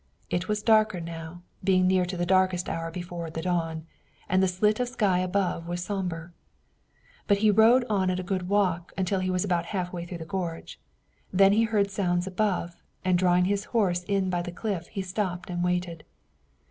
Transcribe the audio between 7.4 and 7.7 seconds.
he